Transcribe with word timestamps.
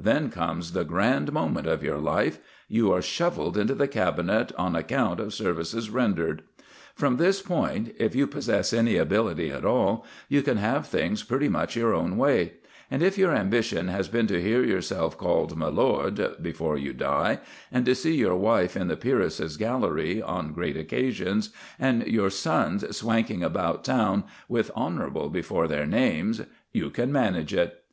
Then 0.00 0.30
comes 0.30 0.72
the 0.72 0.82
grand 0.84 1.32
moment 1.32 1.68
of 1.68 1.84
your 1.84 1.98
life. 1.98 2.40
You 2.66 2.90
are 2.92 3.00
shovelled 3.00 3.56
into 3.56 3.76
the 3.76 3.86
Cabinet 3.86 4.50
on 4.58 4.74
account 4.74 5.20
of 5.20 5.32
services 5.32 5.88
rendered. 5.88 6.42
From 6.96 7.16
this 7.16 7.40
point, 7.40 7.94
if 7.96 8.12
you 8.12 8.26
possess 8.26 8.72
any 8.72 8.96
ability 8.96 9.50
at 9.52 9.64
all, 9.64 10.04
you 10.28 10.42
can 10.42 10.56
have 10.56 10.88
things 10.88 11.22
pretty 11.22 11.48
much 11.48 11.76
your 11.76 11.94
own 11.94 12.16
way; 12.16 12.54
and 12.90 13.04
if 13.04 13.16
your 13.16 13.32
ambition 13.32 13.86
has 13.86 14.08
been 14.08 14.26
to 14.26 14.42
hear 14.42 14.64
yourself 14.64 15.16
called 15.16 15.56
"My 15.56 15.68
lord" 15.68 16.42
before 16.42 16.76
you 16.76 16.92
die, 16.92 17.38
and 17.70 17.86
to 17.86 17.94
see 17.94 18.16
your 18.16 18.34
wife 18.34 18.76
in 18.76 18.88
the 18.88 18.96
Peeresses' 18.96 19.56
Gallery 19.56 20.20
on 20.20 20.54
great 20.54 20.76
occasions, 20.76 21.50
and 21.78 22.04
your 22.04 22.30
sons 22.30 22.84
swanking 22.96 23.44
about 23.44 23.84
town 23.84 24.24
with 24.48 24.72
"Hon." 24.74 25.28
before 25.30 25.68
their 25.68 25.86
names, 25.86 26.42
you 26.72 26.90
can 26.90 27.12
manage 27.12 27.54
it. 27.54 27.84